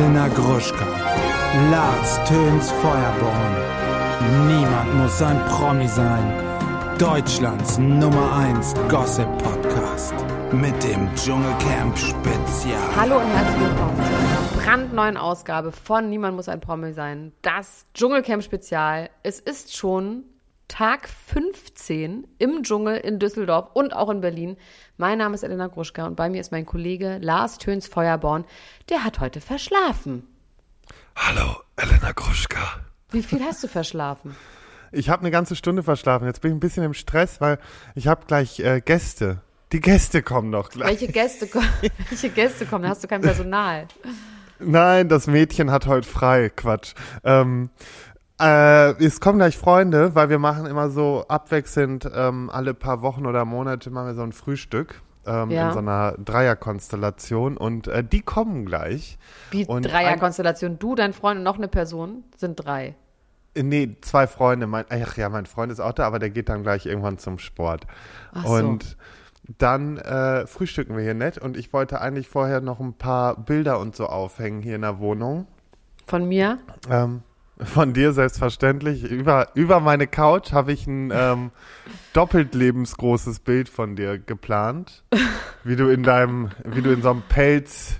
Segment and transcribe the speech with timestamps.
[0.00, 0.86] Elena Gruschka,
[1.70, 3.54] Lars Töns Feuerborn.
[4.48, 6.96] Niemand muss ein Promi sein.
[6.98, 10.14] Deutschlands Nummer 1 Gossip Podcast
[10.52, 12.96] mit dem Dschungelcamp Spezial.
[12.96, 17.32] Hallo und herzlich willkommen zu einer brandneuen Ausgabe von Niemand muss ein Promi sein.
[17.42, 19.10] Das Dschungelcamp Spezial.
[19.22, 20.24] Es ist schon
[20.70, 24.56] Tag 15 im Dschungel in Düsseldorf und auch in Berlin.
[24.98, 28.44] Mein Name ist Elena Gruschka und bei mir ist mein Kollege Lars Töns Feuerborn.
[28.88, 30.26] Der hat heute verschlafen.
[31.16, 32.60] Hallo, Elena Gruschka.
[33.10, 34.36] Wie viel hast du verschlafen?
[34.92, 36.26] Ich habe eine ganze Stunde verschlafen.
[36.26, 37.58] Jetzt bin ich ein bisschen im Stress, weil
[37.96, 39.40] ich habe gleich äh, Gäste.
[39.72, 40.88] Die Gäste kommen noch gleich.
[40.88, 41.60] Welche Gäste, ko-
[42.08, 42.84] welche Gäste kommen?
[42.84, 43.88] Da hast du kein Personal.
[44.62, 46.50] Nein, das Mädchen hat heute frei.
[46.54, 46.94] Quatsch.
[47.24, 47.70] Ähm,
[48.40, 53.26] äh, es kommen gleich Freunde, weil wir machen immer so abwechselnd ähm, alle paar Wochen
[53.26, 55.02] oder Monate machen wir so ein Frühstück.
[55.26, 55.68] Ähm, Ja.
[55.68, 59.18] In so einer Dreierkonstellation und äh, die kommen gleich.
[59.50, 60.78] Wie Und Dreierkonstellation.
[60.78, 62.94] Du, dein Freund und noch eine Person sind drei.
[63.54, 64.66] Äh, Nee, zwei Freunde.
[64.66, 67.38] Mein, ach ja, mein Freund ist auch da, aber der geht dann gleich irgendwann zum
[67.38, 67.86] Sport.
[68.32, 68.52] Ach so.
[68.54, 68.96] Und
[69.58, 73.80] dann äh, frühstücken wir hier nett und ich wollte eigentlich vorher noch ein paar Bilder
[73.80, 75.46] und so aufhängen hier in der Wohnung.
[76.06, 76.58] Von mir?
[76.88, 77.22] Ähm,
[77.64, 79.04] von dir selbstverständlich.
[79.04, 81.50] Über, über meine Couch habe ich ein ähm,
[82.12, 85.04] doppelt lebensgroßes Bild von dir geplant.
[85.64, 87.96] Wie du in deinem, wie du in so einem Pelz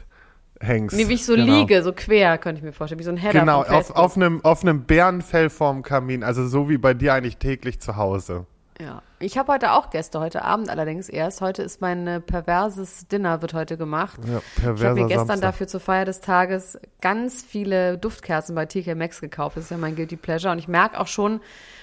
[0.61, 0.97] hängst.
[0.97, 1.61] Nee, wie ich so Genau.
[1.61, 2.99] liege, so quer, könnte ich mir vorstellen.
[2.99, 6.23] Wie so ein Header Genau, auf, auf, einem, auf einem Bärenfell vorm Kamin.
[6.23, 8.47] Also so wie bei dir eigentlich täglich zu Hause.
[8.81, 9.03] Ja.
[9.23, 11.43] Ich habe heute auch Gäste, heute Abend allerdings erst.
[11.43, 14.19] Heute ist mein äh, perverses Dinner, wird heute gemacht.
[14.27, 15.41] Ja, Ich habe mir gestern Samstag.
[15.43, 19.59] dafür zur Feier des Tages ganz viele Duftkerzen bei TK Maxx gekauft.
[19.59, 20.51] Das ist ja mein Guilty Pleasure.
[20.53, 21.41] Und ich merke auch schon,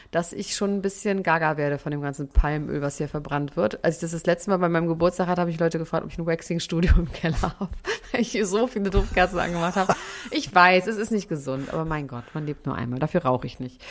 [0.09, 3.83] dass ich schon ein bisschen gaga werde von dem ganzen Palmöl, was hier verbrannt wird.
[3.83, 6.11] Als ich das das letzte Mal bei meinem Geburtstag hatte, habe ich Leute gefragt, ob
[6.11, 7.69] ich ein Waxing-Studio im Keller habe,
[8.11, 9.94] weil ich hier so viele Duftkerzen angemacht habe.
[10.31, 12.99] Ich weiß, es ist nicht gesund, aber mein Gott, man lebt nur einmal.
[12.99, 13.81] Dafür rauche ich nicht.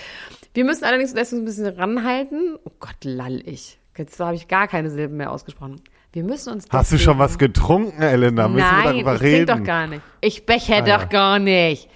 [0.55, 2.57] Wir müssen allerdings deswegen ein bisschen ranhalten.
[2.65, 2.97] Oh Gott,
[3.45, 3.79] ich.
[3.97, 5.81] Jetzt habe ich gar keine Silben mehr ausgesprochen.
[6.13, 8.49] Wir müssen uns Hast du schon was getrunken, Elena?
[8.49, 9.47] Müssen Nein, wir darüber ich reden?
[9.47, 10.03] doch gar nicht.
[10.21, 11.05] Ich becher Ah, doch ja.
[11.05, 11.89] gar nicht.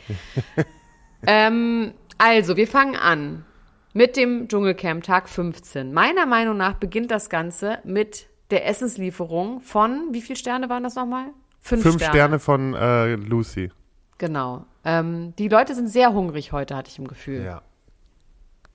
[1.26, 3.44] ähm, also, wir fangen an
[3.92, 5.92] mit dem Dschungelcamp Tag 15.
[5.92, 10.96] Meiner Meinung nach beginnt das Ganze mit der Essenslieferung von, wie viele Sterne waren das
[10.96, 11.26] nochmal?
[11.60, 13.70] Fünf, Fünf Sterne von äh, Lucy.
[14.18, 14.64] Genau.
[14.84, 17.44] Ähm, die Leute sind sehr hungrig heute, hatte ich im Gefühl.
[17.44, 17.62] Ja.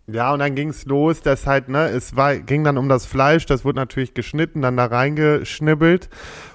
[0.07, 3.45] Ja, und dann ging's los, dass halt, ne, es war, ging dann um das Fleisch,
[3.47, 6.09] das wurde natürlich geschnitten, dann da reingeschnibbelt.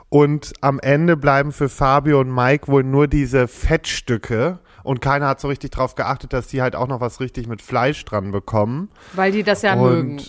[0.09, 4.59] Und am Ende bleiben für Fabio und Mike wohl nur diese Fettstücke.
[4.83, 7.63] Und keiner hat so richtig drauf geachtet, dass die halt auch noch was richtig mit
[7.63, 8.89] Fleisch dran bekommen.
[9.15, 10.23] Weil die das ja und mögen.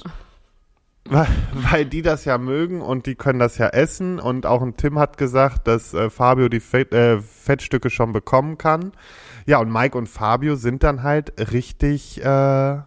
[1.54, 4.20] Weil, die das ja mögen und die können das ja essen.
[4.20, 8.60] Und auch ein Tim hat gesagt, dass äh, Fabio die Fett, äh, Fettstücke schon bekommen
[8.60, 8.92] kann.
[9.48, 12.82] Ja, und Mike und Fabio sind dann halt richtig äh,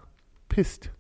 [0.55, 0.91] pisst.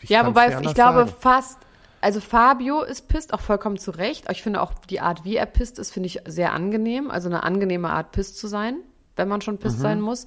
[0.00, 1.12] Ich Ja, wobei ich glaube sagen.
[1.20, 1.58] fast,
[2.00, 4.26] also Fabio ist pisst, auch vollkommen zu Recht.
[4.30, 7.10] Ich finde auch die Art, wie er pisst, ist, finde ich sehr angenehm.
[7.10, 8.76] Also eine angenehme Art, pisst zu sein,
[9.16, 9.58] wenn man schon Mhm.
[9.58, 10.26] pisst sein muss.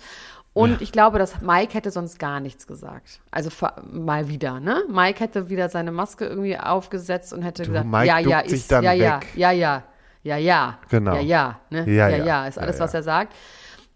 [0.53, 3.21] Und ich glaube, dass Mike hätte sonst gar nichts gesagt.
[3.31, 3.49] Also
[3.89, 4.83] mal wieder, ne?
[4.89, 8.81] Mike hätte wieder seine Maske irgendwie aufgesetzt und hätte gesagt, Mike ja, ja, ist, ja,
[8.81, 9.27] ja, weg.
[9.35, 9.83] ja, ja,
[10.23, 11.13] ja, ja, Genau.
[11.15, 11.89] ja, ja, ne?
[11.89, 12.25] Ja, ja, ja.
[12.25, 12.83] ja, ist Ja, alles, ja.
[12.83, 13.33] was er sagt.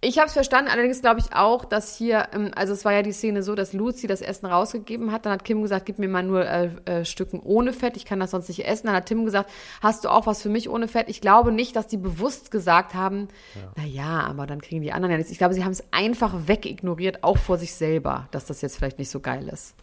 [0.07, 3.01] Ich habe es verstanden, allerdings glaube ich auch, dass hier, ähm, also es war ja
[3.01, 5.25] die Szene so, dass Lucy das Essen rausgegeben hat.
[5.25, 8.19] Dann hat Kim gesagt, gib mir mal nur äh, äh, Stücken ohne Fett, ich kann
[8.19, 8.85] das sonst nicht essen.
[8.85, 9.49] Dann hat Tim gesagt,
[9.81, 11.09] hast du auch was für mich ohne Fett?
[11.09, 13.29] Ich glaube nicht, dass die bewusst gesagt haben,
[13.75, 15.31] na ja, aber dann kriegen die anderen ja nichts.
[15.31, 18.99] Ich glaube, sie haben es einfach wegignoriert, auch vor sich selber, dass das jetzt vielleicht
[18.99, 19.73] nicht so geil ist.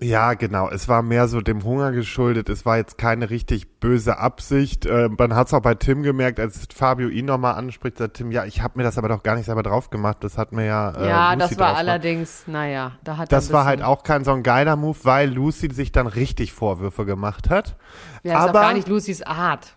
[0.00, 0.68] Ja, genau.
[0.68, 2.48] Es war mehr so dem Hunger geschuldet.
[2.48, 4.84] Es war jetzt keine richtig böse Absicht.
[4.84, 8.32] Äh, man hat es auch bei Tim gemerkt, als Fabio ihn nochmal anspricht, sagt Tim,
[8.32, 10.18] ja, ich habe mir das aber doch gar nicht selber drauf gemacht.
[10.20, 10.90] Das hat mir ja.
[10.90, 11.78] Äh, ja, Lucy das war drauf gemacht.
[11.78, 15.30] allerdings, naja, da hat er Das war halt auch kein so ein geiler Move, weil
[15.32, 17.76] Lucy sich dann richtig Vorwürfe gemacht hat.
[18.24, 19.76] Ja, ist auch aber gar nicht Lucys Art.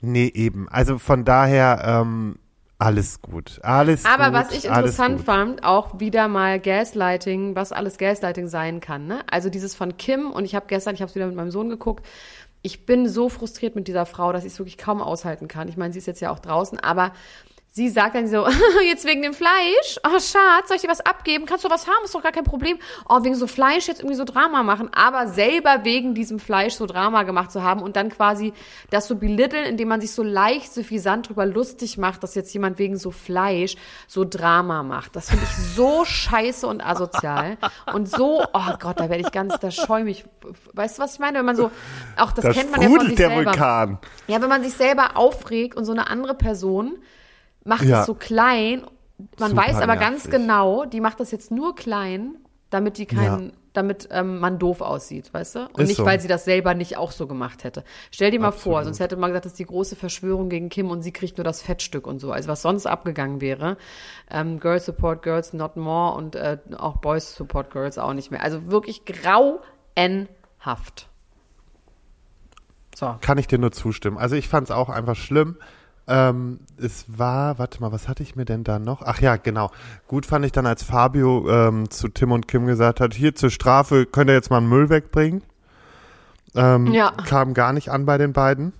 [0.00, 0.68] nee, eben.
[0.70, 2.38] Also von daher ähm,
[2.80, 4.34] alles gut, alles Aber gut.
[4.34, 9.06] was ich interessant fand, auch wieder mal Gaslighting, was alles Gaslighting sein kann.
[9.06, 9.20] Ne?
[9.30, 11.68] Also dieses von Kim und ich habe gestern, ich habe es wieder mit meinem Sohn
[11.68, 12.06] geguckt.
[12.62, 15.68] Ich bin so frustriert mit dieser Frau, dass ich es wirklich kaum aushalten kann.
[15.68, 17.12] Ich meine, sie ist jetzt ja auch draußen, aber
[17.70, 18.46] sie sagt dann so,
[18.88, 21.46] jetzt wegen dem Fleisch, oh Schatz, soll ich dir was abgeben?
[21.46, 22.04] Kannst du was haben?
[22.04, 22.78] Ist doch gar kein Problem.
[23.08, 26.86] Oh, wegen so Fleisch jetzt irgendwie so Drama machen, aber selber wegen diesem Fleisch so
[26.86, 28.52] Drama gemacht zu haben und dann quasi
[28.90, 32.78] das so belitteln, indem man sich so leicht suffisant drüber lustig macht, dass jetzt jemand
[32.78, 33.76] wegen so Fleisch
[34.08, 35.14] so Drama macht.
[35.14, 37.56] Das finde ich so scheiße und asozial
[37.92, 40.24] und so, oh Gott, da werde ich ganz, da schäume ich.
[40.72, 41.38] Weißt du, was ich meine?
[41.38, 41.70] Wenn man so,
[42.16, 43.50] auch das, Das kennt man ja von sich der selber.
[43.52, 43.98] Vulkan.
[44.26, 46.98] Ja, wenn man sich selber aufregt und so eine andere Person
[47.64, 48.00] macht Ja.
[48.00, 48.84] es so klein,
[49.38, 50.30] man Super weiß aber ganz nervig.
[50.40, 52.36] genau, die macht das jetzt nur klein,
[52.70, 55.60] damit die keinen, damit ähm, man doof aussieht, weißt du?
[55.66, 56.06] Und Ist nicht, so.
[56.06, 57.84] weil sie das selber nicht auch so gemacht hätte.
[58.10, 58.84] Stell dir mal vor, Absolut.
[58.84, 61.44] sonst hätte man gesagt, das ist die große Verschwörung gegen Kim und sie kriegt nur
[61.44, 62.32] das Fettstück und so.
[62.32, 63.76] Also was sonst abgegangen wäre.
[64.30, 68.42] Ähm, Girls support Girls, not more und äh, auch Boys support Girls auch nicht mehr.
[68.42, 71.08] Also wirklich grauenhaft.
[72.94, 73.16] So.
[73.20, 74.18] Kann ich dir nur zustimmen.
[74.18, 75.56] Also ich fand es auch einfach schlimm.
[76.10, 79.02] Ähm, es war, warte mal, was hatte ich mir denn da noch?
[79.02, 79.70] Ach ja, genau.
[80.08, 83.50] Gut fand ich dann, als Fabio ähm, zu Tim und Kim gesagt hat, hier zur
[83.50, 85.42] Strafe könnt ihr jetzt mal einen Müll wegbringen.
[86.56, 87.12] Ähm, Ja.
[87.12, 88.72] Kam gar nicht an bei den beiden.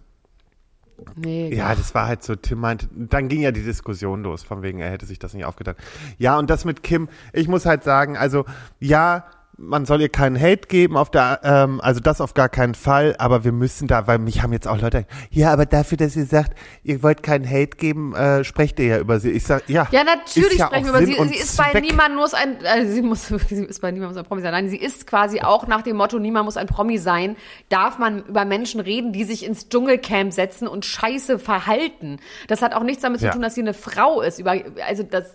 [1.16, 4.62] Nee, Ja, das war halt so, Tim meinte, dann ging ja die Diskussion los, von
[4.62, 5.76] wegen, er hätte sich das nicht aufgetan.
[6.18, 8.44] Ja, und das mit Kim, ich muss halt sagen, also,
[8.80, 9.24] ja,
[9.62, 13.14] man soll ihr keinen Hate geben auf der, ähm, also das auf gar keinen Fall,
[13.18, 16.24] aber wir müssen da, weil mich haben jetzt auch Leute, ja, aber dafür, dass ihr
[16.24, 19.30] sagt, ihr wollt keinen Hate geben, äh, sprecht ihr ja über sie.
[19.30, 19.86] Ich sag, ja.
[19.90, 21.34] Ja, natürlich ja sprechen wir über Sinn sie.
[21.34, 21.82] Sie ist bei Zweck.
[21.84, 24.52] niemand muss ein, also sie muss, sie ist bei niemand muss ein Promi sein.
[24.52, 27.36] Nein, sie ist quasi auch nach dem Motto, niemand muss ein Promi sein,
[27.68, 32.18] darf man über Menschen reden, die sich ins Dschungelcamp setzen und scheiße verhalten.
[32.48, 33.28] Das hat auch nichts damit Ja.
[33.30, 34.38] zu tun, dass sie eine Frau ist.
[34.38, 34.54] Über,
[34.88, 35.34] also das,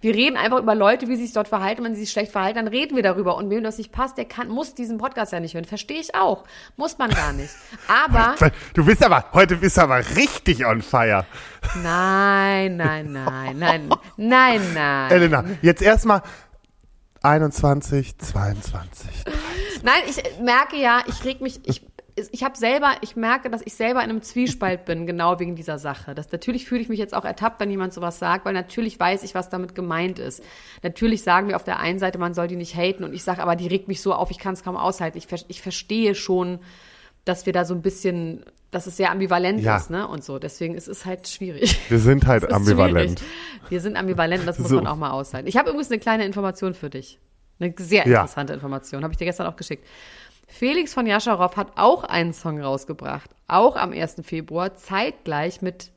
[0.00, 1.82] wir reden einfach über Leute, wie sie sich dort verhalten.
[1.82, 3.36] Wenn sie sich schlecht verhalten, dann reden wir darüber.
[3.36, 5.64] Und wem das nicht passt, der kann, muss diesen Podcast ja nicht hören.
[5.64, 6.44] Verstehe ich auch.
[6.76, 7.52] Muss man gar nicht.
[7.88, 8.34] Aber,
[8.74, 11.26] Du bist aber, heute bist du aber richtig on fire.
[11.82, 15.10] nein, nein, nein, nein, nein, nein.
[15.10, 16.22] Elena, jetzt erstmal
[17.22, 19.24] 21, 22.
[19.82, 21.84] Nein, ich merke ja, ich reg mich, ich,
[22.32, 25.78] ich habe selber, ich merke, dass ich selber in einem Zwiespalt bin, genau wegen dieser
[25.78, 26.14] Sache.
[26.14, 29.22] Das, natürlich fühle ich mich jetzt auch ertappt, wenn jemand sowas sagt, weil natürlich weiß
[29.22, 30.42] ich, was damit gemeint ist.
[30.82, 33.42] Natürlich sagen wir auf der einen Seite, man soll die nicht haten und ich sage,
[33.42, 35.18] aber die regt mich so auf, ich kann es kaum aushalten.
[35.18, 36.58] Ich, ich verstehe schon,
[37.26, 39.76] dass wir da so ein bisschen, dass es sehr ambivalent Ja.
[39.76, 40.06] ist, ne?
[40.08, 40.38] Und so.
[40.38, 41.78] Deswegen ist es halt schwierig.
[41.90, 43.18] Wir sind halt ambivalent.
[43.20, 43.70] schwierig.
[43.70, 44.76] Wir sind ambivalent, das muss So.
[44.76, 45.48] man auch mal aushalten.
[45.48, 47.18] Ich habe übrigens eine kleine Information für dich.
[47.58, 48.20] Eine sehr Ja.
[48.20, 49.02] interessante Information.
[49.02, 49.84] Habe ich dir gestern auch geschickt.
[50.46, 53.30] Felix von Jascharow hat auch einen Song rausgebracht.
[53.48, 54.16] Auch am 1.
[54.22, 55.90] Februar, zeitgleich mit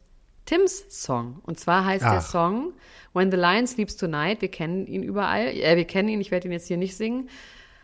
[0.46, 1.40] Tims Song.
[1.44, 2.22] Und zwar heißt der Ach.
[2.22, 2.74] Song
[3.13, 4.42] When the Lion Sleeps Tonight.
[4.42, 5.48] Wir kennen ihn überall.
[5.48, 7.30] Äh, wir kennen ihn, ich werde ihn jetzt hier nicht singen.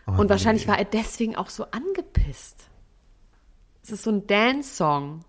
[0.07, 2.67] Oh Und wahrscheinlich war er deswegen auch so angepisst.
[3.83, 5.21] Es ist so ein Dance-Song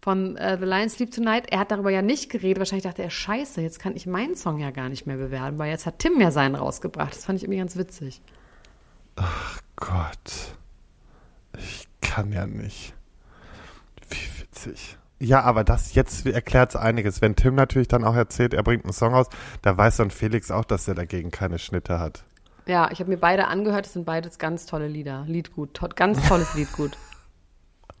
[0.00, 1.50] von äh, The Lion Sleep Tonight.
[1.50, 2.58] Er hat darüber ja nicht geredet.
[2.58, 5.70] Wahrscheinlich dachte er, scheiße, jetzt kann ich meinen Song ja gar nicht mehr bewerben, weil
[5.70, 7.14] jetzt hat Tim ja seinen rausgebracht.
[7.14, 8.22] Das fand ich irgendwie ganz witzig.
[9.76, 10.54] Gott.
[11.58, 12.94] Ich kann ja nicht.
[14.08, 14.96] Wie witzig.
[15.18, 17.20] Ja, aber das jetzt erklärt einiges.
[17.20, 19.26] Wenn Tim natürlich dann auch erzählt, er bringt einen Song raus,
[19.60, 22.24] da weiß dann Felix auch, dass er dagegen keine Schnitte hat.
[22.66, 23.86] Ja, ich habe mir beide angehört.
[23.86, 25.24] Das sind beides ganz tolle Lieder.
[25.26, 25.74] Liedgut.
[25.74, 26.96] To ganz tolles Liedgut.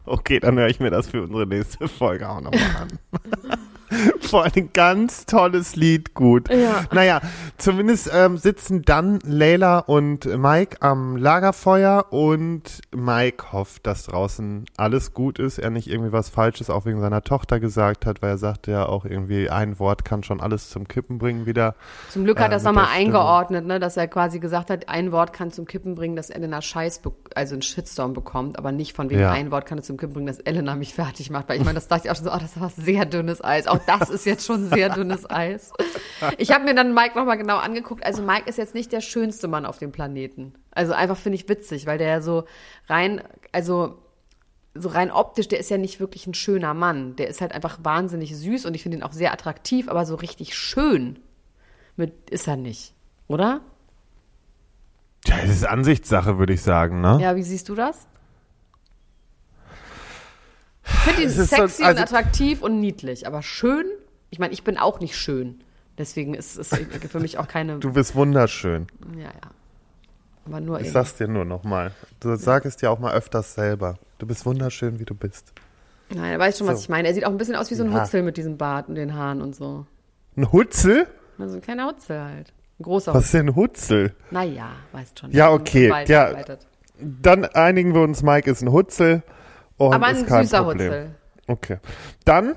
[0.06, 2.88] Okay, dann höre ich mir das für unsere nächste Folge auch nochmal an.
[4.20, 6.48] Vor allem ein ganz tolles Lied, gut.
[6.50, 6.84] Ja.
[6.92, 7.20] Naja,
[7.58, 15.14] zumindest ähm, sitzen dann Leila und Mike am Lagerfeuer und Mike hofft, dass draußen alles
[15.14, 18.38] gut ist, er nicht irgendwie was Falsches auch wegen seiner Tochter gesagt hat, weil er
[18.38, 21.74] sagte ja auch irgendwie, ein Wort kann schon alles zum Kippen bringen wieder.
[22.10, 24.88] Zum Glück hat Äh, er es mit nochmal eingeordnet, ne, dass er quasi gesagt hat,
[24.88, 27.00] ein Wort kann zum Kippen bringen, dass Elena Scheiß,
[27.34, 29.32] also einen Shitstorm bekommt, aber nicht von wegen Ja.
[29.32, 31.48] ein Wort kann es zum Kippen bringen, dass Elena mich fertig macht.
[31.48, 33.66] Weil ich meine, das dachte ich auch schon so, oh, das war sehr dünnes Eis.
[33.66, 35.72] Auch das ist jetzt schon sehr dünnes Eis.
[36.38, 38.04] Ich habe mir dann Mike nochmal genau angeguckt.
[38.04, 40.54] Also Mike ist jetzt nicht der schönste Mann auf dem Planeten.
[40.70, 42.44] Also einfach finde ich witzig, weil der ja so
[42.88, 43.22] rein,
[43.52, 43.98] also
[44.74, 47.16] so rein optisch, der ist ja nicht wirklich ein schöner Mann.
[47.16, 50.14] Der ist halt einfach wahnsinnig süß und ich finde ihn auch sehr attraktiv, aber so
[50.14, 51.18] richtig schön
[51.96, 52.94] mit ist er nicht,
[53.26, 53.60] oder?
[55.24, 57.18] Tja, das ist Ansichtssache, würde ich sagen, ne?
[57.20, 58.06] Ja, wie siehst du das?
[60.92, 63.86] Ich finde ihn ist so- sexy und also- attraktiv und niedlich, aber schön?
[64.30, 65.60] Ich meine, ich bin auch nicht schön.
[65.98, 66.68] Deswegen ist es
[67.10, 67.78] für mich auch keine.
[67.78, 68.86] Du bist wunderschön.
[69.16, 69.30] Ja, ja.
[70.46, 70.92] Aber nur Ich eben.
[70.94, 71.92] sag's dir nur nochmal.
[72.20, 73.98] Du sag es dir auch mal öfters selber.
[74.18, 75.52] Du bist wunderschön, wie du bist.
[76.08, 76.82] Nein, er weiß schon, was So.
[76.84, 77.08] ich meine.
[77.08, 78.00] Er sieht auch ein bisschen aus wie so ein Ja.
[78.02, 79.86] Hutzel mit diesem Bart und den Haaren und so.
[80.36, 81.06] Ein Hutzel?
[81.38, 82.52] Also ein kleiner Hutzel halt.
[82.78, 83.24] Ein großer Was Hutzel.
[83.26, 84.14] ist denn ein Hutzel?
[84.30, 85.30] Naja, weißt schon.
[85.32, 86.32] Ja, okay, ja.
[86.98, 89.22] Dann einigen wir uns, Mike ist ein Hutzel.
[89.80, 90.90] Und Aber ist ein kein süßer Problem.
[90.92, 91.14] Hutzel.
[91.46, 91.78] Okay.
[92.26, 92.54] Dann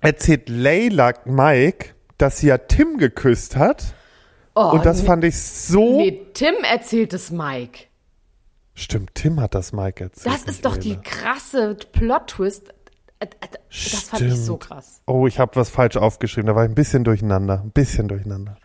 [0.00, 3.94] erzählt Layla Mike, dass sie ja Tim geküsst hat.
[4.54, 5.96] Oh, und das nee, fand ich so.
[5.98, 7.86] nee, Tim erzählt es Mike.
[8.74, 10.34] Stimmt, Tim hat das Mike erzählt.
[10.34, 11.02] Das ist doch die Layla.
[11.02, 12.68] krasse Plot-Twist.
[13.18, 13.28] Äh, äh,
[13.68, 14.60] Das fand ich so Stimmt.
[14.60, 15.02] krass.
[15.06, 16.46] Oh, ich habe was falsch aufgeschrieben.
[16.46, 17.60] Da war ich ein bisschen durcheinander.
[17.64, 18.56] Ein bisschen durcheinander.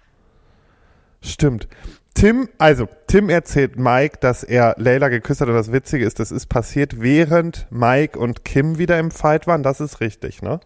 [1.21, 1.67] Stimmt.
[2.15, 6.31] Tim, also, Tim erzählt Mike, dass er Layla geküsst hat und das Witzige ist, das
[6.31, 9.63] ist passiert, während Mike und Kim wieder im Fight waren.
[9.63, 10.61] Das ist richtig, ne?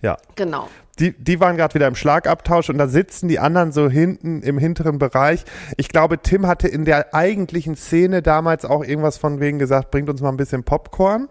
[0.00, 0.16] Ja.
[0.36, 0.68] Genau.
[0.98, 4.56] Die, die waren gerade wieder im Schlagabtausch und da sitzen die anderen so hinten im
[4.56, 5.44] hinteren Bereich.
[5.76, 10.08] Ich glaube, Tim hatte in der eigentlichen Szene damals auch irgendwas von wegen gesagt, bringt
[10.08, 11.28] uns mal ein bisschen Popcorn.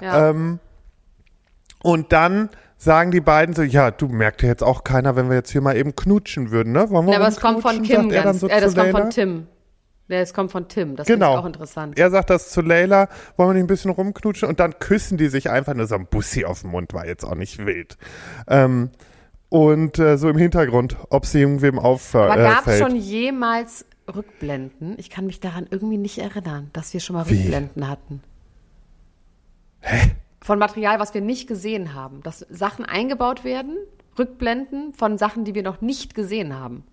[0.00, 0.30] Ja.
[0.30, 0.60] Ähm,
[1.82, 2.50] und dann
[2.82, 5.60] sagen die beiden so, ja, du merkt ja jetzt auch keiner, wenn wir jetzt hier
[5.60, 6.90] mal eben knutschen würden, ne?
[6.90, 7.82] Wollen wir Ja, aber es kommt von?
[7.82, 8.40] Kim ganz.
[8.40, 9.10] so äh, das kommt von.
[9.10, 9.46] Tim.
[10.08, 10.96] Ja, es kommt von Tim.
[10.96, 11.34] Das Genau.
[11.34, 11.96] ich auch interessant.
[11.98, 14.48] Er sagt das zu Layla, wollen wir nicht ein bisschen rumknutschen?
[14.48, 17.24] Und dann küssen die sich einfach nur so ein Bussi auf den Mund, war jetzt
[17.24, 17.96] auch nicht wild.
[18.48, 18.90] Ähm,
[19.48, 22.30] und äh, so im Hintergrund, ob sie irgendwem auffällt.
[22.30, 22.78] Aber Äh, gab es fällt.
[22.80, 24.94] schon jemals Rückblenden?
[24.98, 27.40] Ich kann mich daran irgendwie nicht erinnern, dass wir schon mal Wie?
[27.42, 28.22] Rückblenden hatten.
[29.80, 30.12] Hä?
[30.42, 32.22] Von Material, was wir nicht gesehen haben.
[32.22, 33.76] Dass Sachen eingebaut werden,
[34.18, 36.84] Rückblenden von Sachen, die wir noch nicht gesehen haben.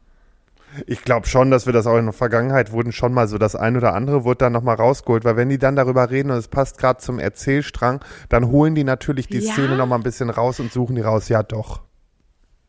[0.86, 3.56] Ich glaube schon, dass wir das auch in der Vergangenheit wurden schon mal so das
[3.56, 6.48] ein oder andere wurde dann nochmal rausgeholt, weil wenn die dann darüber reden und es
[6.48, 9.54] passt gerade zum Erzählstrang, dann holen die natürlich die Ja?
[9.54, 11.28] Szene nochmal ein bisschen raus und suchen die raus.
[11.28, 11.82] Ja, doch.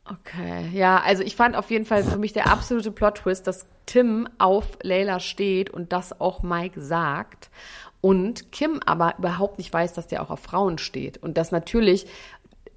[0.06, 4.28] Okay, ja, also ich fand auf jeden Fall für mich der absolute Plot-Twist, dass Tim
[4.38, 7.50] auf Layla steht und das auch Mike sagt
[8.00, 12.06] und Kim aber überhaupt nicht weiß, dass der auch auf Frauen steht und dass natürlich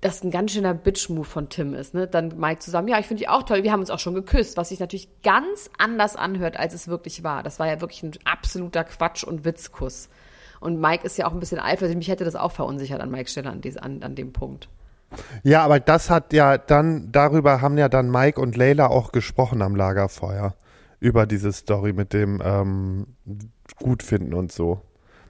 [0.01, 2.07] das ein ganz schöner Bitch-Move von Tim ist, ne?
[2.07, 4.57] Dann Mike zusammen, ja, ich finde die auch toll, wir haben uns auch schon geküsst,
[4.57, 7.41] was sich natürlich ganz anders anhört, als es wirklich war.
[7.41, 10.09] Das war ja wirklich ein absoluter Quatsch- und Witzkuss.
[10.59, 13.29] Und Mike ist ja auch ein bisschen eifersüchtig, mich hätte das auch verunsichert an Mike
[13.29, 14.67] Stelle an, an, an dem Punkt.
[15.43, 19.61] Ja, aber das hat ja dann, darüber haben ja dann Mike und Layla auch gesprochen
[19.61, 20.55] am Lagerfeuer.
[20.99, 23.07] Über diese Story mit dem ähm,
[23.77, 24.81] Gutfinden und so.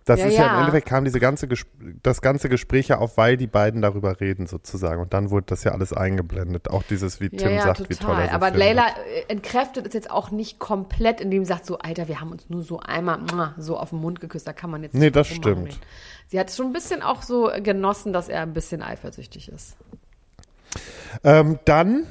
[0.06, 0.46] Das Ja, ist ja.
[0.46, 0.54] ja.
[0.54, 1.66] im Endeffekt kam diese ganze Ges
[2.02, 5.02] das ganze Gespräch ja auf, weil die beiden darüber reden sozusagen.
[5.02, 6.70] Und dann wurde das ja alles eingeblendet.
[6.70, 8.52] Auch dieses, wie Tim sagt, wie toll er so Aber.
[8.52, 12.32] Layla äh, entkräftet es jetzt auch nicht komplett, indem sie sagt so, Alter, wir haben
[12.32, 13.20] uns nur so einmal
[13.58, 15.46] so auf den Mund geküsst, da kann man jetzt Nee, das stimmt.
[15.58, 15.80] rumreden.
[16.28, 19.78] Sie hat schon ein bisschen auch so genossen, dass er ein bisschen eifersüchtig ist.
[21.24, 22.08] Ähm, dann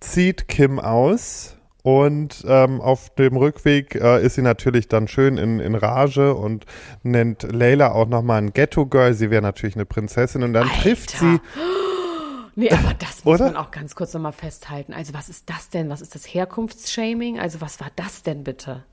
[0.00, 5.60] zieht Kim aus und ähm, auf dem Rückweg äh, ist sie natürlich dann schön in,
[5.60, 6.66] in Rage und
[7.02, 9.14] nennt Layla auch nochmal ein Ghetto-Girl.
[9.14, 10.82] Sie wäre natürlich eine Prinzessin und dann Alter.
[10.82, 11.40] trifft sie.
[12.56, 13.52] Nee, aber das muss Oder?
[13.52, 14.92] man auch ganz kurz nochmal festhalten.
[14.92, 15.88] Also was ist das denn?
[15.88, 17.38] Was ist das Herkunftsshaming?
[17.38, 18.84] Also was war das denn bitte?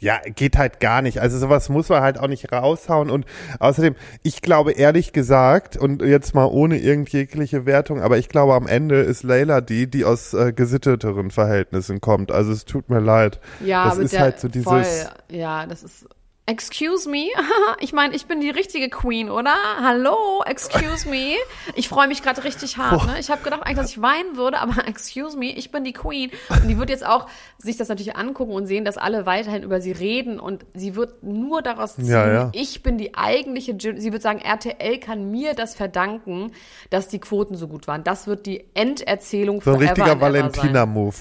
[0.00, 1.20] Ja, geht halt gar nicht.
[1.20, 3.10] Also sowas muss man halt auch nicht raushauen.
[3.10, 3.26] Und
[3.58, 8.66] außerdem, ich glaube ehrlich gesagt, und jetzt mal ohne irgendjegliche Wertung, aber ich glaube am
[8.66, 12.32] Ende ist Layla die, die aus äh, gesitteteren Verhältnissen kommt.
[12.32, 13.40] Also es tut mir leid.
[13.62, 14.64] Ja, das ist der, halt so dieses.
[14.64, 14.84] voll,
[15.28, 16.06] ja, das ist.
[16.50, 17.28] Excuse me?
[17.78, 19.54] Ich meine, ich bin die richtige Queen, oder?
[19.80, 21.36] Hallo, excuse me.
[21.76, 23.06] Ich freue mich gerade richtig hart.
[23.06, 23.18] Ne?
[23.20, 26.30] Ich habe gedacht eigentlich, dass ich weinen würde, aber excuse me, ich bin die Queen.
[26.48, 27.28] Und die wird jetzt auch
[27.58, 30.40] sich das natürlich angucken und sehen, dass alle weiterhin über sie reden.
[30.40, 32.50] Und sie wird nur daraus ziehen, Ja, ja.
[32.52, 36.52] ich bin die eigentliche, sie wird sagen, RTL kann mir das verdanken,
[36.90, 38.02] dass die Quoten so gut waren.
[38.02, 40.20] Das wird die Enderzählung So ein richtiger.
[40.20, 41.14] Valentina-Move.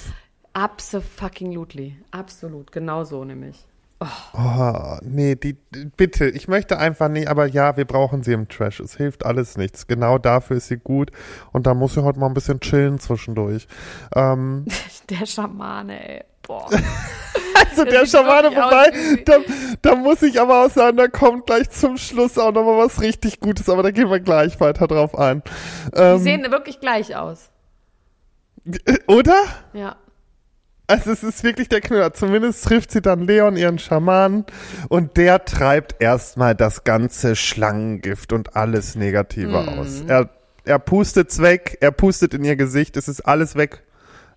[0.53, 1.95] Absolutely.
[2.12, 2.71] Absolut.
[2.71, 3.69] Genau so nämlich.
[4.01, 5.58] Oh, nee, die,
[5.98, 8.79] bitte, ich möchte einfach nicht, aber ja, wir brauchen sie im Trash.
[8.79, 9.88] Es hilft alles nichts.
[9.88, 11.12] Genau dafür ist sie gut.
[11.51, 13.68] Und da muss sie heute mal ein bisschen chillen zwischendurch.
[14.15, 14.65] Ähm,
[15.10, 16.24] Der Schamane, ey.
[16.44, 16.70] Boah.
[17.70, 18.91] also Der Schamane vorbei,
[19.25, 19.38] da,
[19.82, 23.39] da muss ich aber auch sagen, da kommt gleich zum Schluss auch nochmal was richtig
[23.41, 25.44] Gutes, aber da gehen wir gleich weiter drauf ein.
[25.94, 27.51] Die Ähm, sehen wirklich gleich aus.
[29.08, 29.44] oder?
[29.74, 29.98] Ja.
[30.89, 32.13] Also es ist wirklich der Knüller.
[32.13, 34.46] Zumindest trifft sie dann Leon, ihren Schamanen,
[34.89, 39.69] und der treibt erstmal das ganze Schlangengift und alles Negative Mhm.
[39.69, 40.03] aus.
[40.08, 40.29] Er,
[40.65, 43.84] er pustet's weg, er pustet in ihr Gesicht, es ist alles weg,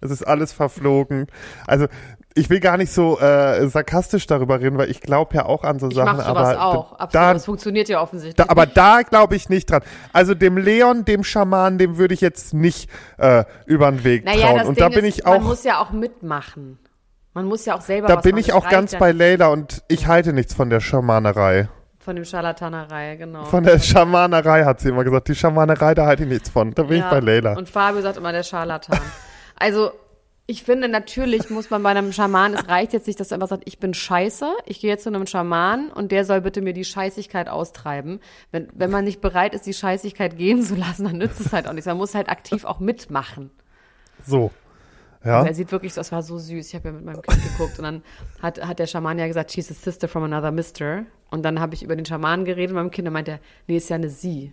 [0.02, 1.26] es ist alles verflogen.
[1.66, 1.86] Also
[2.34, 5.78] ich will gar nicht so äh, sarkastisch darüber reden, weil ich glaube ja auch an
[5.78, 6.92] so Ich Sachen, mach sowas aber auch.
[6.92, 7.14] Absolut.
[7.14, 8.36] da, das funktioniert ja offensichtlich.
[8.36, 9.82] da, aber da glaube ich nicht dran.
[10.12, 14.46] Also dem Leon, dem Schaman, dem würde ich jetzt nicht äh, über den Weg naja,
[14.46, 14.58] trauen.
[14.58, 16.78] das Und Ding da bin ist, ich auch man muss ja auch mitmachen.
[17.34, 20.06] Man muss ja auch selber Da bin ich auch ganz ja bei Leila und ich
[20.06, 21.68] halte nichts von der Schamanerei.
[21.98, 23.44] Von dem Scharlatanerei, genau.
[23.44, 25.28] Von der Schamanerei hat sie immer gesagt.
[25.28, 26.74] Die Schamanerei, da halte ich nichts von.
[26.74, 27.54] Da bin ich bei Leila.
[27.54, 28.98] Und Fabio sagt immer der Scharlatan.
[29.56, 29.92] Also,
[30.46, 33.48] Ich finde, natürlich muss man bei einem Schaman, es reicht jetzt nicht, dass er einfach
[33.48, 36.72] sagt, ich bin scheiße, ich gehe jetzt zu einem Schaman und der soll bitte mir
[36.72, 38.18] die Scheißigkeit austreiben.
[38.50, 41.68] Wenn, wenn man nicht bereit ist, die Scheißigkeit gehen zu lassen, dann nützt es halt
[41.68, 41.86] auch nichts.
[41.86, 43.50] Man muss halt aktiv auch mitmachen.
[44.26, 44.50] So.
[45.22, 45.44] Und Ja.
[45.44, 46.66] er sieht wirklich so, das war so süß.
[46.68, 48.02] Ich habe ja mit meinem Kind geguckt und dann
[48.40, 51.04] hat, hat der Schaman ja gesagt, she's a sister from another mister.
[51.30, 53.76] Und dann habe ich über den Schamanen geredet mit meinem Kind und meinte er, nee,
[53.76, 54.52] ist ja eine sie.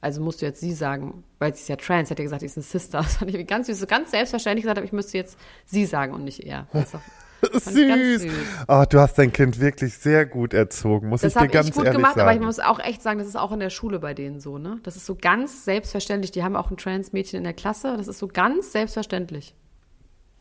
[0.00, 2.10] Also musst du jetzt sie sagen, weil sie ist ja trans.
[2.10, 2.98] Hat er gesagt, sie ist eine Sister.
[3.02, 3.80] Das fand ich ganz süß.
[3.80, 6.66] So ganz selbstverständlich gesagt habe, ich müsste jetzt sie sagen und nicht er.
[6.72, 6.92] Das
[7.64, 8.22] Süß.
[8.22, 8.32] süß.
[8.66, 11.68] Ah, du hast dein Kind wirklich sehr gut erzogen, muss Das ich dir habe ganz
[11.68, 12.28] ich gut ehrlich gemacht, sagen.
[12.28, 14.58] aber ich muss auch echt sagen, das ist auch in der Schule bei denen so,
[14.58, 14.80] ne?
[14.82, 16.32] Das ist so ganz selbstverständlich.
[16.32, 17.94] Die haben auch ein Trans-Mädchen in der Klasse.
[17.96, 19.54] Das ist so ganz selbstverständlich.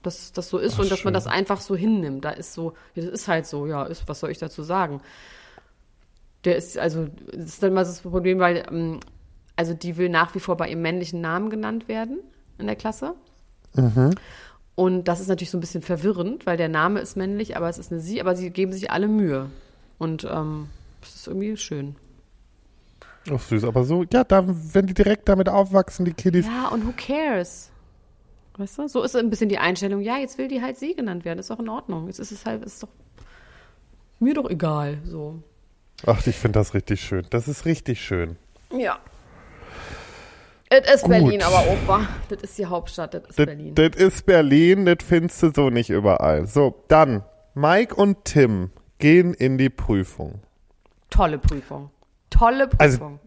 [0.04, 1.14] Dass das so ist Ach, und dass man schön.
[1.14, 2.26] das einfach so hinnimmt.
[2.26, 5.02] Da ist so, das ist halt so, ja, ist, was soll ich dazu sagen?
[6.46, 9.00] Der ist, also, das ist dann mal das Problem, weil, ähm,
[9.58, 12.20] also die will nach wie vor bei ihrem männlichen Namen genannt werden
[12.58, 13.16] in der Klasse.
[14.76, 17.78] Und das ist natürlich so ein bisschen verwirrend, weil der Name ist männlich, aber es
[17.78, 19.50] ist eine Sie, aber sie geben sich alle Mühe.
[19.98, 20.70] Und ähm,
[21.02, 21.96] das ist irgendwie schön.
[23.30, 26.46] Ach süß, aber so, ja, da, wenn die direkt damit aufwachsen, die Kiddies.
[26.46, 27.72] Ja, und who cares?
[28.58, 28.88] Weißt du?
[28.88, 31.50] So ist ein bisschen die Einstellung, ja, jetzt will die halt sie genannt werden, ist
[31.50, 32.08] doch in Ordnung.
[32.08, 32.90] Jetzt ist es halt, ist doch
[34.20, 35.00] mir doch egal.
[35.06, 35.42] So.
[36.06, 37.26] Ach, ich finde das richtig schön.
[37.30, 38.38] Das ist richtig schön.
[38.72, 39.00] Ja.
[40.70, 41.12] Es ist Gut.
[41.12, 43.74] Berlin, aber Opa, das ist die Hauptstadt, das ist Das Berlin.
[43.76, 46.46] das ist Berlin, das findest du so nicht überall.
[46.46, 50.42] So, dann, Mike und Tim gehen in die Prüfung.
[51.10, 51.90] Tolle Prüfung.
[52.30, 53.20] Tolle Also, Prüfung.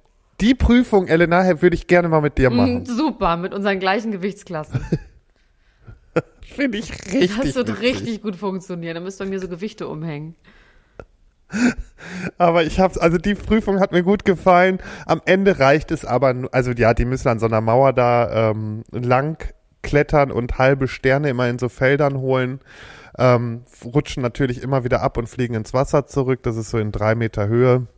[0.42, 2.86] Die Prüfung, Elena, würde ich gerne mal mit dir Mhm, machen.
[2.86, 4.84] super, mit unseren gleichen Gewichtsklassen.
[6.42, 7.36] Finde ich richtig.
[7.36, 8.96] Das wird richtig gut funktionieren.
[8.96, 10.34] Da müsst ihr mir so Gewichte umhängen.
[12.40, 14.78] Aber ich hab's, also die Prüfung hat mir gut gefallen.
[15.04, 18.82] Am Ende reicht es aber, also ja, die müssen an so einer Mauer da ähm,
[18.90, 19.46] lang
[19.82, 22.60] klettern und halbe Sterne immer in so Feldern holen.
[23.18, 26.42] Ähm, rutschen natürlich immer wieder ab und fliegen ins Wasser zurück.
[26.42, 27.88] Das ist so in drei Meter Höhe.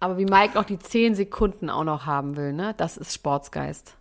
[0.00, 2.72] Aber wie Mike noch die 10 Sekunden auch noch haben will, ne?
[2.78, 3.98] Das ist Sportsgeist.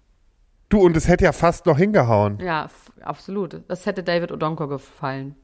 [0.69, 2.39] Du, und es hätte ja fast noch hingehauen.
[2.39, 2.69] Ja,
[3.01, 3.61] absolut.
[3.67, 5.35] Das hätte David Odonko gefallen.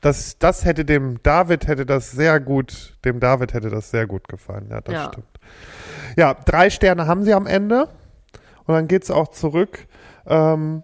[0.00, 4.28] Das, das hätte dem David hätte das sehr gut, dem David hätte das sehr gut
[4.28, 4.68] gefallen.
[4.70, 5.08] Ja, das Ja.
[5.12, 5.26] stimmt.
[6.16, 7.88] Ja, drei Sterne haben sie am Ende.
[8.66, 9.86] Und dann geht's auch zurück.
[10.26, 10.82] Ähm,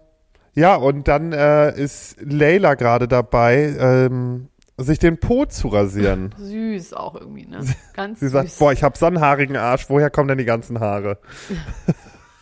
[0.55, 6.33] ja, und dann äh, ist Leila gerade dabei, ähm, sich den Po zu rasieren.
[6.39, 7.59] Süß auch irgendwie, ne?
[7.93, 8.31] Ganz Sie süß.
[8.33, 11.17] sagt, boah, ich hab so einen haarigen Arsch, woher kommen denn die ganzen Haare?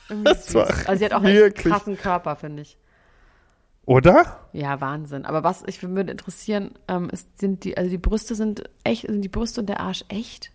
[0.25, 2.77] Das war Also sie hat auch einen krassen Körper, finde ich.
[3.85, 4.39] Oder?
[4.53, 5.25] Ja, Wahnsinn.
[5.25, 9.21] Aber was ich würde interessieren, ähm, ist, sind die, also die Brüste sind echt, sind
[9.21, 10.51] die Brüste und der Arsch echt?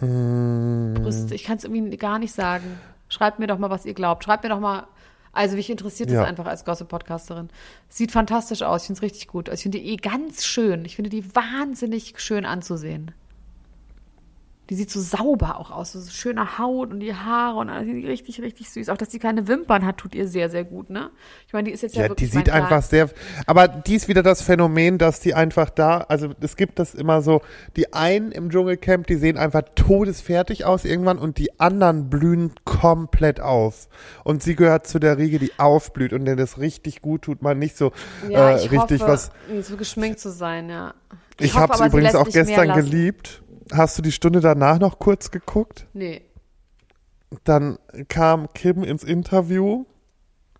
[0.00, 0.94] Mm.
[0.94, 2.78] Brüste, ich kann es irgendwie gar nicht sagen.
[3.08, 4.24] Schreibt mir doch mal, was ihr glaubt.
[4.24, 4.86] Schreibt mir doch mal,
[5.32, 6.24] also mich interessiert das Ja.
[6.24, 7.50] einfach als Gossip-Podcasterin.
[7.88, 9.48] Sieht fantastisch aus, ich finde es richtig gut.
[9.48, 10.84] Also ich finde die eh ganz schön.
[10.84, 13.12] Ich finde die wahnsinnig schön anzusehen.
[14.70, 18.06] Die sieht so sauber auch aus, so schöne Haut und die Haare und alles, die
[18.06, 18.88] richtig, richtig süß.
[18.88, 21.10] Auch, dass sie keine Wimpern hat, tut ihr sehr, sehr gut, ne?
[21.48, 23.10] Ich meine, die ist jetzt ja, Ja, die wirklich, sieht ich meine, klar, einfach sehr,
[23.46, 27.20] aber die ist wieder das Phänomen, dass die einfach da, also es gibt das immer
[27.20, 27.42] so,
[27.76, 33.40] die einen im Dschungelcamp, die sehen einfach todesfertig aus irgendwann und die anderen blühen komplett
[33.40, 33.88] auf.
[34.22, 37.58] Und sie gehört zu der Riege, die aufblüht und der das richtig gut tut, man
[37.58, 37.90] nicht so
[38.28, 39.30] Ja, äh, ich richtig hoffe, was.
[39.62, 40.94] so geschminkt zu sein, ja.
[41.40, 43.42] Ich, hoffe habe es übrigens auch gestern geliebt.
[43.72, 45.86] Hast du die Stunde danach noch kurz geguckt?
[45.92, 46.22] Nee.
[47.44, 47.78] dann
[48.08, 49.84] kam Kim ins Interview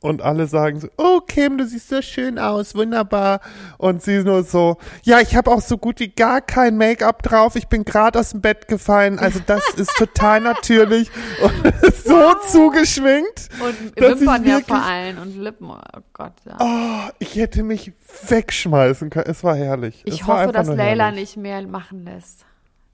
[0.00, 3.40] und alle sagen so, oh Kim, du siehst so schön aus, wunderbar.
[3.76, 7.54] Und sie nur so, ja, ich habe auch so gut wie gar kein Make-up drauf,
[7.56, 11.10] ich bin gerade aus dem Bett gefallen, also das ist total natürlich
[11.42, 13.48] und so zugeschminkt.
[13.60, 16.56] Und dass Wimpern ich ja vor allen und Lippen, oh Gott, ja.
[16.58, 17.92] Oh, ich hätte mich
[18.28, 20.02] wegschmeißen können, es war herrlich.
[20.06, 21.14] ich es hoffe, dass herrlich.
[21.14, 22.46] nicht mehr machen lässt.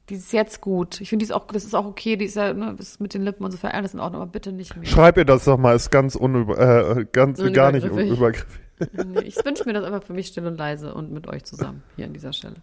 [0.08, 1.00] Die ist jetzt gut.
[1.00, 3.12] Ich finde, die ist auch, das ist auch okay, die ist ja, ne, ist mit
[3.12, 4.86] den Lippen und so für alles in Ordnung, aber bitte nicht mehr.
[4.86, 8.60] Schreib ihr das doch mal, ist ganz unüber, äh, ganz, gar nicht übergriffig.
[8.92, 11.82] Nee, ich wünsche mir das einfach für mich still und leise und mit euch zusammen
[11.96, 12.56] hier an dieser Stelle.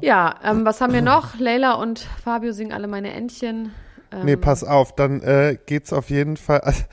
[0.00, 1.38] Ja, ähm, was haben wir noch?
[1.38, 3.72] Leila und Fabio singen alle meine Entchen.
[4.12, 6.60] Ähm, Nee, pass auf, dann äh, geht's auf jeden Fall.
[6.60, 6.84] Also,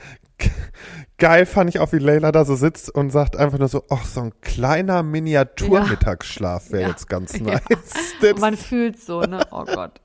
[1.20, 4.04] geil fand ich auch, wie Leila da so sitzt und sagt einfach nur so, ach,
[4.04, 6.88] so ein kleiner Miniatur-Mittagsschlaf wäre Ja.
[6.88, 7.44] jetzt ganz Ja.
[7.44, 7.60] nice.
[8.20, 9.46] Das man fühlt so, ne?
[9.52, 10.00] Oh Gott.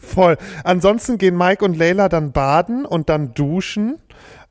[0.00, 0.36] voll.
[0.64, 3.98] Ansonsten gehen Mike und Leila dann baden und dann duschen.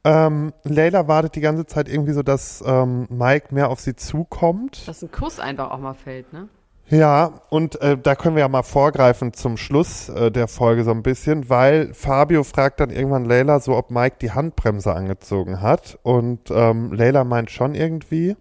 [0.06, 4.88] Ähm, Leila wartet die ganze Zeit irgendwie so, dass ähm, Mike mehr auf sie zukommt.
[4.88, 6.48] Dass ein Kuss einfach auch mal fällt, ne?
[6.90, 10.90] Ja, und äh, da können wir ja mal vorgreifen zum Schluss äh, der Folge so
[10.90, 16.00] ein bisschen, weil Fabio fragt dann irgendwann Leila so, ob Mike die Handbremse angezogen hat.
[16.02, 18.36] Und ähm, Leila meint schon irgendwie.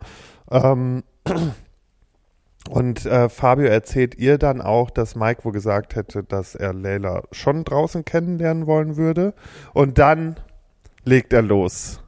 [0.51, 1.05] Ähm,
[2.71, 7.25] und äh, Fabio erzählt ihr dann auch, dass Mike wohl gesagt hätte, dass er Leila
[7.33, 9.35] schon draußen kennenlernen wollen würde.
[9.75, 10.41] Und dann
[11.05, 12.01] legt er los.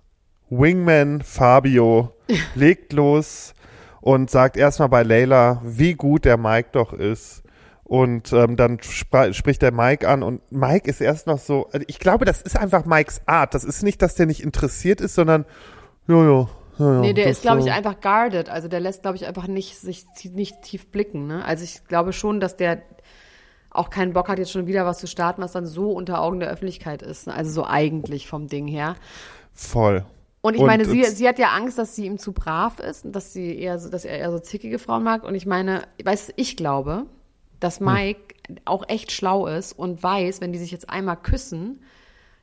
[0.48, 2.14] Wingman Fabio
[2.54, 3.52] legt los
[4.00, 7.42] und sagt erstmal bei Layla, wie gut der Mike doch ist.
[7.84, 11.84] Und ähm, dann spr spricht der Mike an und Mike ist erst noch so, also
[11.88, 13.52] ich glaube, das ist einfach Mikes Art.
[13.52, 15.44] Das ist nicht, dass der nicht interessiert ist, sondern,
[16.06, 16.48] jojo.
[16.78, 18.48] Ja, ja, nee, der ist, glaube ich, einfach guarded.
[18.48, 21.26] Also der lässt, glaube ich, einfach nicht sich nicht tief blicken.
[21.26, 21.44] Ne?
[21.44, 22.80] Also ich glaube schon, dass der
[23.70, 26.40] auch keinen Bock hat, jetzt schon wieder was zu starten, was dann so unter Augen
[26.40, 27.26] der Öffentlichkeit ist.
[27.26, 27.34] Ne?
[27.34, 28.94] Also so eigentlich vom Ding her.
[29.52, 30.04] Voll.
[30.42, 33.04] Und ich Und meine, sie, sie hat ja Angst, dass sie ihm zu brav ist
[33.04, 35.22] und dass sie eher so, dass er eher so zickige Frauen mag.
[35.22, 37.06] Und ich meine, weißt du, ich glaube,
[37.58, 37.86] dass Hm.
[37.86, 41.82] Mike auch echt schlau ist und weiß, wenn die sich jetzt einmal küssen,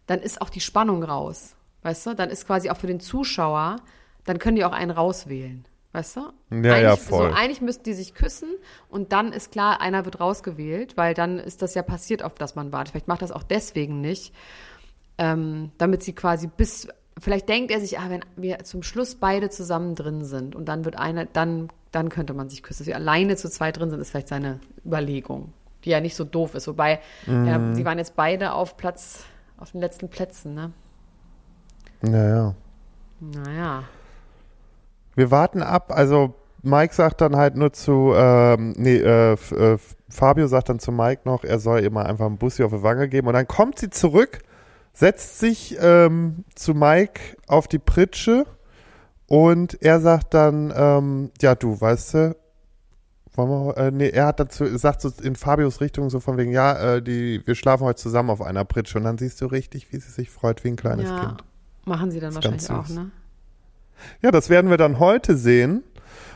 [0.05, 1.55] dann ist auch die Spannung raus.
[1.81, 2.13] Weißt du?
[2.13, 3.77] Dann ist quasi auch für den Zuschauer,
[4.25, 5.65] dann können die auch einen rauswählen.
[5.93, 6.19] Weißt du?
[6.51, 7.31] Ja, ja, eigentlich, voll.
[7.31, 8.49] So, eigentlich müssten die sich küssen
[8.89, 12.55] und dann ist klar, einer wird rausgewählt, weil dann ist das ja passiert, auf das
[12.55, 12.91] man wartet.
[12.91, 14.33] Vielleicht macht das auch deswegen nicht
[15.17, 16.88] ähm, damit sie quasi bis,
[17.19, 20.86] vielleicht denkt er sich, ah, wenn wir zum Schluss beide zusammen drin sind und dann
[20.86, 22.80] wird einer, dann, dann könnte man sich küssen.
[22.84, 25.53] Dass wir alleine zu zweit drin sind, ist vielleicht seine Überlegung,
[25.84, 26.67] die ja nicht so doof ist.
[26.67, 29.23] Wobei, ja, sie waren jetzt beide auf Platz,
[29.58, 30.71] auf den letzten Plätzen, ne?
[32.03, 32.56] Ja, ja.
[33.19, 33.84] Naja.
[35.15, 39.77] Wir warten ab, also Mike sagt dann halt nur zu, ähm, nee, äh, äh,
[40.10, 42.84] Fabio sagt dann zu Mike noch, er soll ihr mal einfach einen Bussi auf die
[42.84, 44.39] Wange geben und dann kommt sie zurück,
[44.97, 48.47] setzt sich ähm, zu Mike auf die Pritsche
[49.27, 52.36] und er sagt dann, ähm, ja du, weißt du,
[53.36, 56.51] wollen wir, äh, nee, er hat dazu, sagt so in Fabios Richtung so von wegen,
[56.51, 59.93] ja, äh, die, wir schlafen heute zusammen auf einer Pritsche und dann siehst du richtig,
[59.93, 61.19] wie sie sich freut wie ein kleines Ja.
[61.19, 61.43] Kind.
[61.86, 63.12] Machen sie dann Ist wahrscheinlich auch, ne?
[64.23, 65.83] Ja, das werden wir dann heute sehen.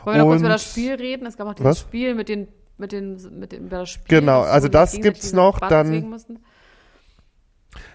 [0.04, 1.26] Wollen wir noch kurz über das Spiel reden?
[1.26, 1.80] Es gab auch dieses Was?
[1.80, 2.46] Spiel mit den,
[2.78, 4.20] mit den, mit dem, über das Spiel.
[4.20, 6.14] Genau, also das gibt's noch, dann-.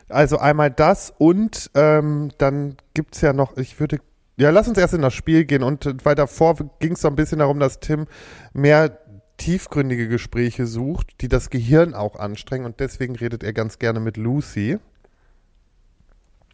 [0.09, 3.99] Also einmal das und ähm, dann gibt's ja noch, ich würde,
[4.37, 7.15] ja, lass uns erst in das Spiel gehen und weil davor ging es so ein
[7.15, 8.07] bisschen darum, dass Tim
[8.53, 8.99] mehr
[9.37, 14.17] tiefgründige Gespräche sucht, die das Gehirn auch anstrengen und deswegen redet er ganz gerne mit
[14.17, 14.79] Lucy.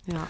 [0.06, 0.28] Ja.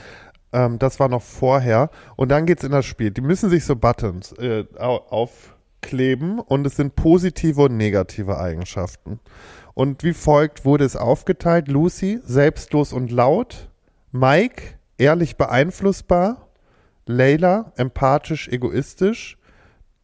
[0.52, 3.10] Ähm, das war noch vorher und dann geht's in das Spiel.
[3.10, 9.20] Die müssen sich so Buttons äh, au- aufkleben und es sind positive und negative Eigenschaften.
[9.74, 11.68] Und wie folgt wurde es aufgeteilt?
[11.68, 13.70] Lucy, selbstlos und laut.
[14.12, 16.48] Mike, ehrlich beeinflussbar.
[17.06, 19.38] Layla, empathisch, egoistisch.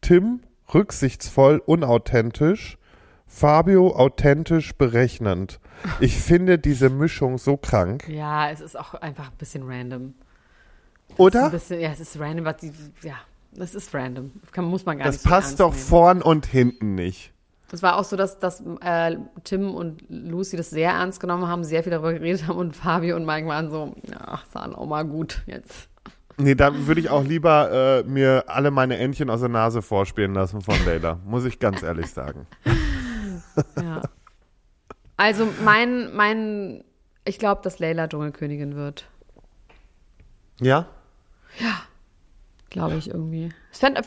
[0.00, 0.40] Tim,
[0.74, 2.78] rücksichtsvoll, unauthentisch.
[3.26, 5.60] Fabio, authentisch, berechnend.
[6.00, 8.08] Ich finde diese Mischung so krank.
[8.08, 10.02] ja, es ist auch einfach ein bisschen random.
[11.10, 11.48] Ein Oder?
[11.50, 13.14] bisschen, ja, es ist random, die, ja,
[13.52, 14.32] das ist random.
[14.50, 15.84] Kann, muss man gar Das nicht so passt ernst doch nehmen.
[15.84, 17.32] vorn und hinten nicht.
[17.72, 21.62] Es war auch so, dass, dass äh, Tim und Lucy das sehr ernst genommen haben,
[21.62, 25.04] sehr viel darüber geredet haben und Fabio und Mike waren so, ja, dann auch mal
[25.04, 25.88] gut jetzt.
[26.36, 30.32] Nee, da würde ich auch lieber äh, mir alle meine Entchen aus der Nase vorspielen
[30.32, 31.20] lassen von Layla.
[31.24, 32.46] Muss ich ganz ehrlich sagen.
[33.76, 34.02] Ja.
[35.16, 36.84] Also mein, mein,
[37.26, 39.06] ich glaube, dass Layla Dschungelkönigin wird.
[40.60, 40.86] Ja?
[42.70, 43.52] Glaube ich irgendwie.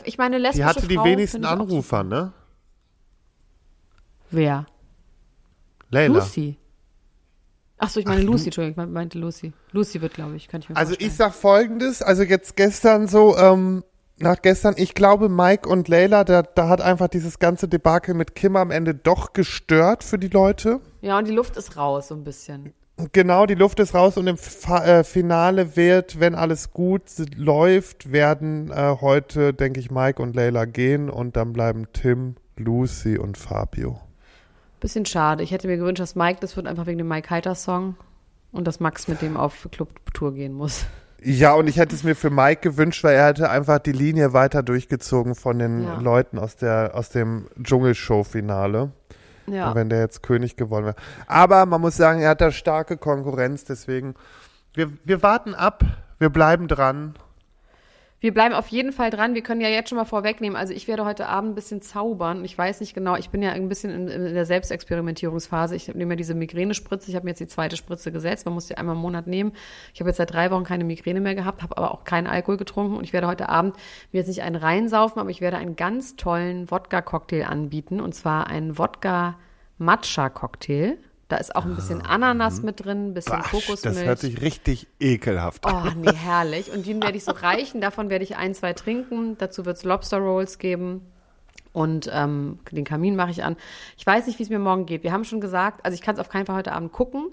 [0.04, 2.32] Ich meine, lesbische Die hatte die Frau wenigsten Anrufer, ne?
[4.30, 4.66] Wer?
[5.90, 6.14] Layla.
[6.14, 6.58] Lucy.
[7.78, 9.52] Ach so, ich meine Lucy, Entschuldigung, ich meinte Lucy.
[9.72, 11.10] Lucy wird, glaube ich, kann ich mir Also vorstellen.
[11.10, 13.84] ich sag folgendes, also jetzt gestern so, ähm,
[14.18, 18.34] nach gestern, ich glaube Mike und Layla, da, da hat einfach dieses ganze Debakel mit
[18.36, 20.80] Kim am Ende doch gestört für die Leute.
[21.02, 22.72] Ja, und die Luft ist raus, so ein bisschen.
[23.12, 27.02] Genau, die Luft ist raus und im Fa äh, Finale wird, wenn alles gut
[27.36, 33.18] läuft, werden äh, heute, denke ich, Mike und Layla gehen und dann bleiben Tim, Lucy
[33.18, 33.98] und Fabio.
[34.84, 35.42] Bisschen schade.
[35.42, 37.96] Ich hätte mir gewünscht, dass Mike das wird, einfach wegen dem Mike Heiter Song.
[38.52, 40.84] Und dass Max mit dem auf Clubtour gehen muss.
[41.22, 44.34] Ja, und ich hätte es mir für Mike gewünscht, weil er hätte einfach die Linie
[44.34, 45.98] weiter durchgezogen von den Ja.
[46.00, 48.92] Leuten aus der aus dem Dschungelshow-Finale.
[49.46, 49.74] Ja.
[49.74, 50.96] wenn der jetzt König geworden wäre.
[51.26, 54.14] Aber man muss sagen, er hat da starke Konkurrenz, deswegen
[54.74, 55.82] wir, wir warten ab,
[56.18, 57.14] wir bleiben dran.
[58.24, 59.34] Wir bleiben auf jeden Fall dran.
[59.34, 60.56] Wir können ja jetzt schon mal vorwegnehmen.
[60.56, 62.42] Also ich werde heute Abend ein bisschen zaubern.
[62.42, 63.16] Ich weiß nicht genau.
[63.16, 65.76] Ich bin ja ein bisschen in, in der Selbstexperimentierungsphase.
[65.76, 67.10] Ich nehme ja diese Migränespritze.
[67.10, 68.46] Ich habe mir jetzt die zweite Spritze gesetzt.
[68.46, 69.52] Man muss die einmal im Monat nehmen.
[69.92, 72.56] Ich habe jetzt seit drei Wochen keine Migräne mehr gehabt, habe aber auch keinen Alkohol
[72.56, 72.96] getrunken.
[72.96, 73.76] Und ich werde heute Abend
[74.10, 78.00] mir jetzt nicht einen reinsaufen, aber ich werde einen ganz tollen Wodka-Cocktail anbieten.
[78.00, 80.96] Und zwar einen Wodka-Matcha-Cocktail.
[81.28, 83.82] Da ist auch ein bisschen Ananas mit drin, ein bisschen Basch, Kokosmilch.
[83.82, 85.88] das hört sich richtig ekelhaft an.
[85.88, 86.70] Oh, nee, herrlich.
[86.70, 87.80] Und den werde ich so reichen.
[87.80, 89.38] Davon werde ich ein, zwei trinken.
[89.38, 91.00] Dazu wird es Lobster Rolls geben.
[91.72, 93.56] Und ähm, den Kamin mache ich an.
[93.96, 95.02] Ich weiß nicht, wie es mir morgen geht.
[95.02, 97.32] Wir haben schon gesagt, also ich kann es auf keinen Fall heute Abend gucken.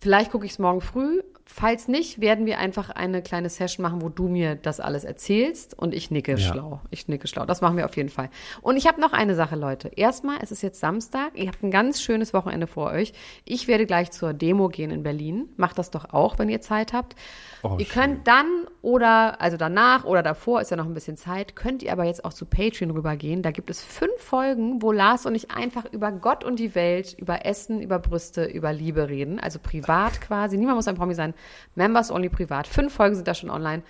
[0.00, 1.20] Vielleicht gucke ich es morgen früh.
[1.54, 5.78] Falls nicht, werden wir einfach eine kleine Session machen, wo du mir das alles erzählst
[5.78, 6.38] und ich nicke Ja.
[6.38, 6.80] schlau.
[6.90, 7.44] Ich nicke schlau.
[7.44, 8.30] Das machen wir auf jeden Fall.
[8.62, 9.88] Und ich habe noch eine Sache, Leute.
[9.94, 11.32] Erstmal, es ist jetzt Samstag.
[11.34, 13.12] Ihr habt ein ganz schönes Wochenende vor euch.
[13.44, 15.50] Ich werde gleich zur Demo gehen in Berlin.
[15.58, 17.16] Macht das doch auch, wenn ihr Zeit habt.
[17.62, 17.94] Oh, ihr schön.
[18.02, 18.46] könnt dann
[18.80, 22.24] oder, also danach oder davor ist ja noch ein bisschen Zeit, könnt ihr aber jetzt
[22.24, 23.42] auch zu Patreon rübergehen.
[23.42, 27.14] Da gibt es fünf Folgen, wo Lars und ich einfach über Gott und die Welt,
[27.18, 29.38] über Essen, über Brüste, über Liebe reden.
[29.38, 30.56] Also privat quasi.
[30.56, 31.34] Niemand muss ein Promi sein.
[31.74, 32.66] Members only privat.
[32.66, 33.82] Fünf Folgen sind da schon online.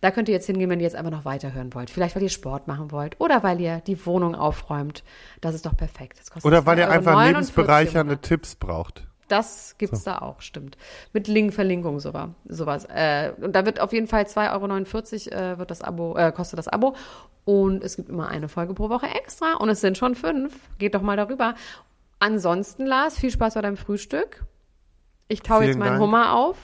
[0.00, 1.90] Da könnt ihr jetzt hingehen, wenn ihr jetzt einfach noch weiterhören wollt.
[1.90, 5.04] Vielleicht, weil ihr Sport machen wollt oder weil ihr die Wohnung aufräumt.
[5.40, 6.20] Das ist doch perfekt.
[6.42, 8.18] Oder weil ihr 2,49 einfach lebensbereichernde.
[8.18, 9.06] Tipps braucht.
[9.30, 10.76] Das gibt's da auch, stimmt.
[11.12, 12.30] Mit Link, Verlinkung, sowas.
[12.48, 12.84] sowas.
[12.86, 16.58] Äh, und da wird auf jeden Fall 2,49 Euro äh, wird das Abo, äh, kostet
[16.58, 16.96] das Abo.
[17.44, 19.54] Und es gibt immer eine Folge pro Woche extra.
[19.54, 20.52] Und es sind schon fünf.
[20.78, 21.54] Geht doch mal darüber.
[22.18, 24.44] Ansonsten, Lars, viel Spaß bei deinem Frühstück.
[25.28, 26.00] Ich taue jetzt meinen Dank.
[26.02, 26.56] Hummer auf.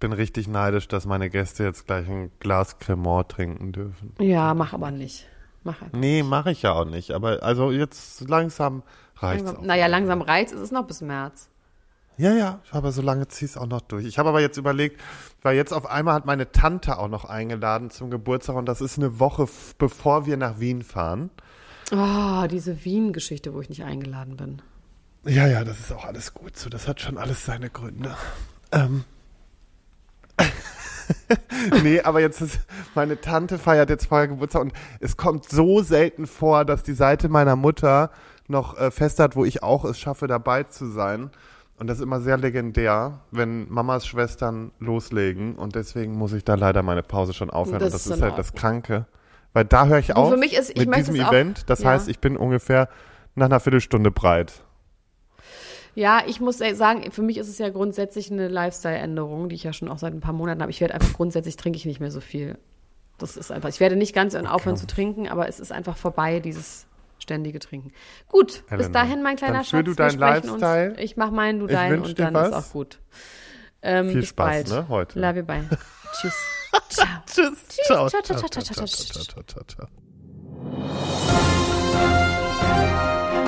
[0.00, 4.14] Ich bin richtig neidisch, dass meine Gäste jetzt gleich ein Glas Cremant trinken dürfen.
[4.18, 5.26] Ja, mach aber nicht.
[5.62, 5.98] Mach einfach.
[5.98, 7.10] Nee, mache ich ja auch nicht.
[7.10, 8.82] Aber also jetzt langsam
[9.20, 9.60] Langsam, auch.
[9.60, 11.50] naja, langsam reizt es ist noch bis März.
[12.16, 14.06] Ja, ja, aber so lange zieh's auch noch durch.
[14.06, 15.02] Ich habe aber jetzt überlegt,
[15.42, 18.96] weil jetzt auf einmal hat meine Tante auch noch eingeladen zum Geburtstag und das ist
[18.96, 21.28] eine Woche, bevor wir nach Wien fahren.
[21.92, 24.62] Oh, diese Wien-Geschichte, wo ich nicht eingeladen bin.
[25.26, 26.70] Ja, ja, das ist auch alles gut so.
[26.70, 28.16] Das hat schon alles seine Gründe.
[28.72, 29.04] Ähm.
[31.82, 32.60] nee, aber jetzt ist,
[32.94, 37.28] meine Tante feiert jetzt vorher Geburtstag und es kommt so selten vor, dass die Seite
[37.28, 38.10] meiner Mutter
[38.48, 41.30] noch äh, fest hat, wo ich auch es schaffe, dabei zu sein.
[41.78, 45.54] Und das ist immer sehr legendär, wenn Mamas Schwestern loslegen.
[45.54, 47.78] Und deswegen muss ich da leider meine Pause schon aufhören.
[47.78, 48.52] Das und das ist ist halt das.
[48.52, 49.06] Kranke.
[49.54, 51.70] Weil da höre ich auf für mich ist- ich mit diesem Event.
[51.70, 51.90] Das ja.
[51.90, 52.88] heißt, ich bin ungefähr
[53.34, 54.62] nach einer Viertelstunde breit.
[55.94, 59.72] Ja, ich muss sagen, für mich ist es ja grundsätzlich eine Lifestyle-Änderung, die ich ja
[59.72, 60.70] schon auch seit ein paar Monaten habe.
[60.70, 62.58] Ich werde einfach grundsätzlich trinke ich nicht mehr so viel.
[63.18, 66.40] Das ist einfach, ich werde nicht ganz aufhören zu trinken, aber es ist einfach vorbei,
[66.40, 66.86] dieses
[67.18, 67.92] ständige Trinken.
[68.28, 69.84] Gut, bis Elena, dahin, mein kleiner dann Schatz.
[69.84, 70.90] du deinen Lifestyle.
[70.92, 71.00] Uns.
[71.00, 72.68] Ich mach meinen, du deinen und dann ist was.
[72.68, 72.98] auch gut.
[73.82, 74.68] Ähm, Viel bis Spaß, bald.
[74.68, 75.20] ne, heute.
[75.20, 75.68] Love you, bye.
[76.20, 76.34] Tschüss.
[76.88, 77.06] Ciao.
[77.26, 77.68] Tschüss.
[77.86, 79.88] Ciao, ciao, ciao, ciao, ciao, ciao, ciao, ciao, ciao,
[82.04, 82.19] ciao.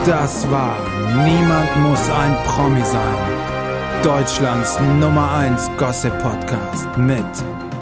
[0.07, 0.77] Das war
[1.25, 4.03] Niemand muss ein Promi sein.
[4.03, 7.25] Deutschlands Nummer 1 Gossip Podcast mit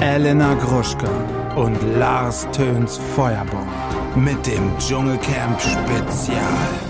[0.01, 1.09] Elena Gruschka
[1.57, 3.71] und Lars Töns Feuerbomb
[4.17, 6.90] mit dem Dschungelcamp Spezial.